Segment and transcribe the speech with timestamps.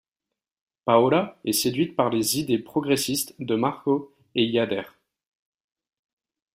[0.83, 4.95] Paola est séduite par les idées progressistes de Marco et y adhère.